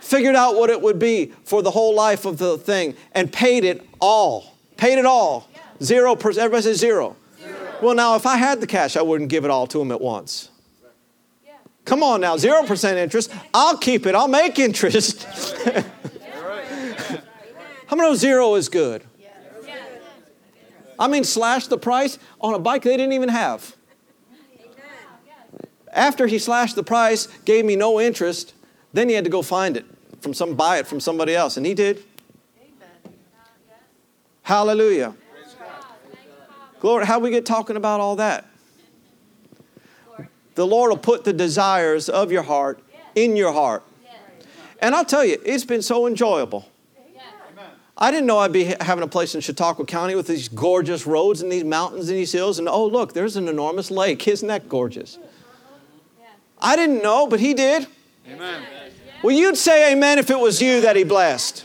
[0.00, 3.64] Figured out what it would be for the whole life of the thing and paid
[3.64, 4.54] it all.
[4.76, 5.48] Paid it all.
[5.82, 6.44] Zero percent.
[6.44, 7.16] Everybody says zero.
[7.40, 7.56] zero.
[7.80, 10.02] Well, now, if I had the cash, I wouldn't give it all to him at
[10.02, 10.50] once.
[11.86, 13.32] Come on now, 0% interest.
[13.52, 15.26] I'll keep it, I'll make interest.
[17.92, 19.04] How many know zero is good?
[20.98, 23.76] I mean, slash the price on a bike they didn't even have.
[25.92, 28.54] After he slashed the price, gave me no interest,
[28.94, 29.84] then he had to go find it
[30.22, 32.02] from some buy it from somebody else, and he did.
[34.40, 35.14] Hallelujah.
[36.80, 38.46] Glory, how we get talking about all that?
[40.54, 42.82] The Lord will put the desires of your heart
[43.14, 43.82] in your heart.
[44.78, 46.71] And I'll tell you, it's been so enjoyable.
[48.02, 51.40] I didn't know I'd be having a place in Chautauqua County with these gorgeous roads
[51.40, 52.58] and these mountains and these hills.
[52.58, 54.26] And oh, look, there's an enormous lake.
[54.26, 55.20] Isn't that gorgeous?
[56.60, 57.86] I didn't know, but He did.
[58.28, 58.64] Amen.
[59.22, 61.64] Well, you'd say amen if it was you that He blessed.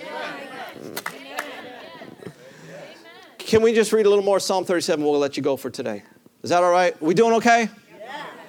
[3.40, 5.04] Can we just read a little more Psalm 37?
[5.04, 6.04] We'll let you go for today.
[6.44, 7.02] Is that all right?
[7.02, 7.68] We doing okay?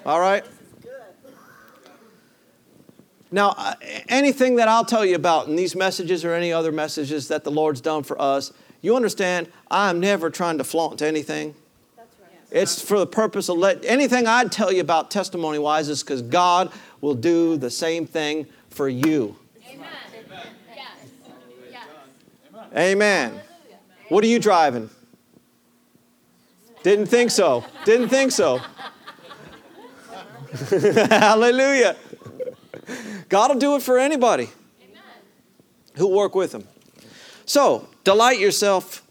[0.05, 0.45] All right?
[3.31, 3.74] Now, uh,
[4.09, 7.51] anything that I'll tell you about in these messages or any other messages that the
[7.51, 11.55] Lord's done for us, you understand, I'm never trying to flaunt anything.
[12.51, 16.22] It's for the purpose of let anything I tell you about testimony wise is because
[16.22, 16.72] God
[17.03, 19.37] will do the same thing for you.
[19.70, 19.87] Amen.
[20.74, 20.87] Yes.
[22.72, 23.33] Amen.
[23.33, 23.41] Amen.
[24.09, 24.89] What are you driving?
[26.83, 27.66] Didn't think so.
[27.85, 28.61] Didn't think so.
[31.11, 31.97] Hallelujah.
[33.28, 34.49] God will do it for anybody
[35.95, 36.64] who work with Him.
[37.45, 39.03] So, delight yourself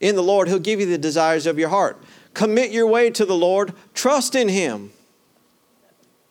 [0.00, 0.48] in the Lord.
[0.48, 2.02] He'll give you the desires of your heart.
[2.34, 3.72] Commit your way to the Lord.
[3.94, 4.90] Trust in Him.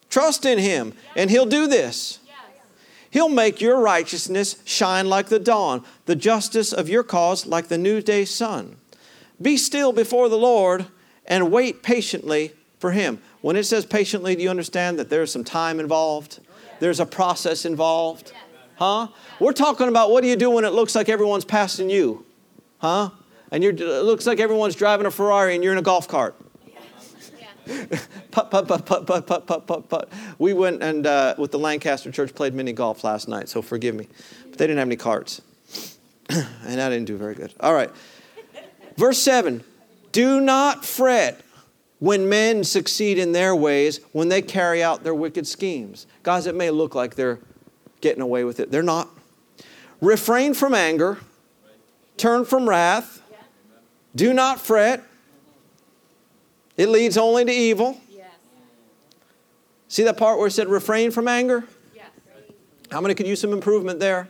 [0.09, 2.19] Trust in Him, and He'll do this.
[3.09, 7.77] He'll make your righteousness shine like the dawn, the justice of your cause like the
[7.77, 8.77] noonday sun.
[9.41, 10.87] Be still before the Lord
[11.25, 13.21] and wait patiently for Him.
[13.41, 16.39] When it says patiently, do you understand that there's some time involved?
[16.79, 18.33] There's a process involved?
[18.75, 19.07] Huh?
[19.39, 22.25] We're talking about what do you do when it looks like everyone's passing you?
[22.79, 23.11] Huh?
[23.51, 26.35] And it looks like everyone's driving a Ferrari and you're in a golf cart.
[27.65, 30.09] put, put, put, put, put, put, put, put.
[30.37, 33.95] We went and uh, with the Lancaster Church played mini golf last night, so forgive
[33.95, 34.07] me.
[34.49, 35.41] But they didn't have any carts.
[36.29, 37.53] and I didn't do very good.
[37.59, 37.91] All right.
[38.97, 39.63] Verse 7
[40.11, 41.39] Do not fret
[42.03, 46.05] when men succeed in their ways, when they carry out their wicked schemes.
[46.21, 47.39] Guys, it may look like they're
[48.01, 49.07] getting away with it, they're not.
[50.01, 51.19] Refrain from anger,
[52.17, 53.21] turn from wrath,
[54.13, 55.01] do not fret.
[56.75, 57.97] It leads only to evil.
[59.87, 61.63] See that part where it said refrain from anger?
[62.91, 64.27] How many could use some improvement there?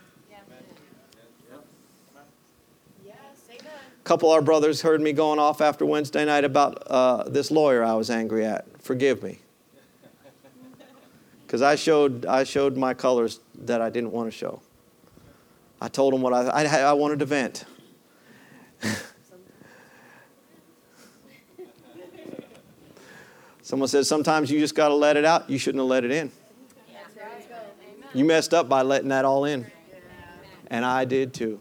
[4.04, 7.82] Couple of our brothers heard me going off after Wednesday night about uh, this lawyer
[7.82, 8.66] I was angry at.
[8.82, 9.38] Forgive me.
[11.46, 14.60] Because I showed, I showed my colors that I didn't want to show.
[15.80, 17.64] I told them what I, I, I wanted to vent.
[23.62, 25.48] Someone says sometimes you just got to let it out.
[25.48, 26.32] You shouldn't have let it in.
[28.12, 29.66] You messed up by letting that all in.
[30.68, 31.60] And I did too.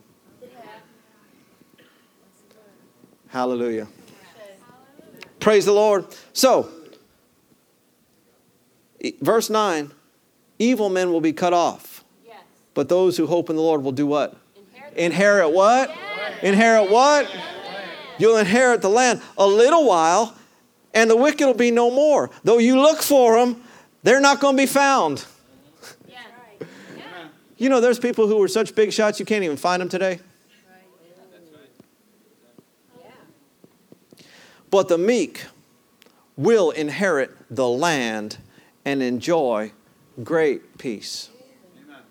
[3.33, 3.87] Hallelujah.
[5.39, 6.05] Praise the Lord.
[6.33, 6.69] So,
[9.21, 9.91] verse 9
[10.59, 12.37] evil men will be cut off, yes.
[12.75, 14.37] but those who hope in the Lord will do what?
[14.55, 15.89] Inherit, inherit what?
[15.89, 16.43] Yes.
[16.43, 17.27] Inherit what?
[17.33, 17.43] Yes.
[18.19, 20.35] You'll inherit the land a little while,
[20.93, 22.29] and the wicked will be no more.
[22.43, 23.63] Though you look for them,
[24.03, 25.25] they're not going to be found.
[27.55, 30.19] You know, there's people who were such big shots you can't even find them today.
[34.73, 35.45] But the meek
[36.35, 38.39] will inherit the land
[38.83, 39.71] and enjoy
[40.23, 41.29] great peace.
[41.85, 42.01] Amen.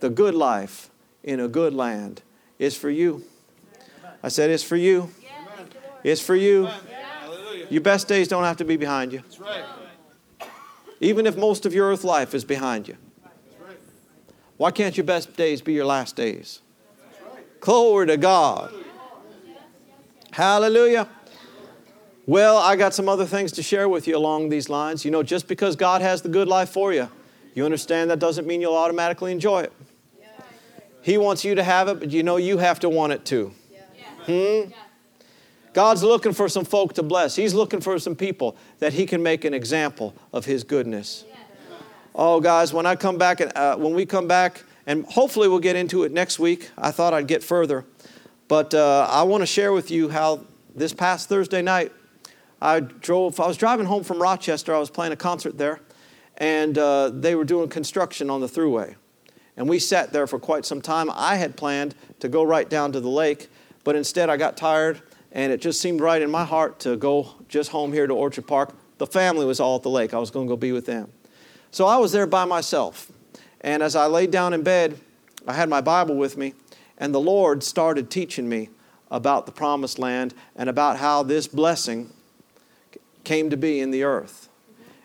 [0.00, 0.90] The good life
[1.22, 2.22] in a good land
[2.58, 3.22] is for you.
[4.24, 5.02] I said, it's for you.
[5.02, 5.68] Amen.
[6.02, 6.68] It's for you.
[7.70, 9.22] Your best days don't have to be behind you.
[10.98, 12.96] Even if most of your earth life is behind you.
[14.56, 16.60] Why can't your best days be your last days?
[17.60, 18.74] Glory to God.
[20.32, 21.06] Hallelujah.
[22.26, 25.04] Well, I got some other things to share with you along these lines.
[25.04, 27.08] You know, just because God has the good life for you,
[27.54, 29.72] you understand that doesn't mean you'll automatically enjoy it.
[30.18, 30.28] Yeah.
[31.02, 33.52] He wants you to have it, but you know you have to want it too.
[34.26, 34.70] Hmm?
[35.74, 37.36] God's looking for some folk to bless.
[37.36, 41.24] He's looking for some people that He can make an example of His goodness.
[42.14, 45.76] Oh, guys, when I come back, uh, when we come back, and hopefully we'll get
[45.76, 46.70] into it next week.
[46.78, 47.84] I thought I'd get further,
[48.46, 50.44] but uh, I want to share with you how
[50.76, 51.92] this past Thursday night,
[52.60, 53.38] I drove.
[53.40, 54.74] I was driving home from Rochester.
[54.74, 55.80] I was playing a concert there,
[56.36, 58.94] and uh, they were doing construction on the thruway,
[59.56, 61.10] and we sat there for quite some time.
[61.12, 63.48] I had planned to go right down to the lake,
[63.84, 65.02] but instead I got tired,
[65.32, 68.46] and it just seemed right in my heart to go just home here to Orchard
[68.46, 68.74] Park.
[68.98, 70.14] The family was all at the lake.
[70.14, 71.10] I was going to go be with them.
[71.70, 73.10] So I was there by myself.
[73.60, 75.00] And as I laid down in bed,
[75.46, 76.54] I had my Bible with me,
[76.96, 78.68] and the Lord started teaching me
[79.10, 82.12] about the promised land and about how this blessing
[83.24, 84.48] came to be in the earth.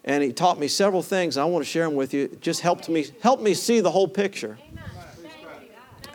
[0.04, 2.26] And he taught me several things, I want to share them with you.
[2.26, 4.58] It just helped me help me see the whole picture.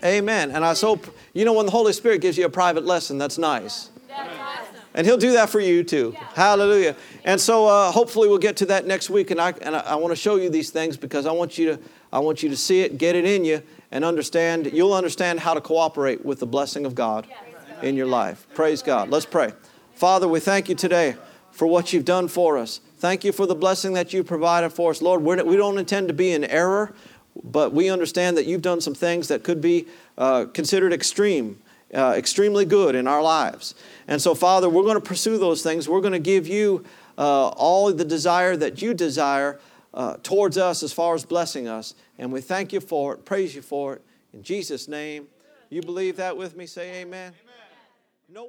[0.05, 0.51] Amen.
[0.51, 1.01] And I so
[1.33, 3.91] you know when the Holy Spirit gives you a private lesson, that's nice.
[4.97, 6.15] And he'll do that for you too.
[6.35, 6.95] Hallelujah.
[7.25, 9.33] And so uh, hopefully we'll get to that next week.
[9.33, 11.67] And I, and I, I want to show you these things because I want you
[11.67, 11.81] to,
[12.13, 14.71] I want you to see it, get it in you, and understand.
[14.73, 17.27] You'll understand how to cooperate with the blessing of God
[17.83, 18.47] in your life.
[18.55, 19.11] Praise God.
[19.11, 19.53] Let's pray.
[19.95, 21.17] Father, we thank you today
[21.55, 22.81] for what you've done for us.
[22.99, 25.01] Thank you for the blessing that you've provided for us.
[25.01, 26.95] Lord, we're, we don't intend to be in error,
[27.43, 29.87] but we understand that you've done some things that could be
[30.19, 31.61] uh, considered extreme
[31.95, 33.77] uh, extremely good in our lives.
[34.09, 35.89] And so, Father, we're going to pursue those things.
[35.89, 36.85] We're going to give you
[37.17, 39.61] uh, all the desire that you desire
[39.93, 41.95] uh, towards us as far as blessing us.
[42.19, 44.03] And we thank you for it, praise you for it.
[44.33, 45.29] In Jesus' name.
[45.71, 46.67] You believe that with me?
[46.67, 47.33] Say amen.
[47.33, 47.33] amen.
[48.29, 48.45] No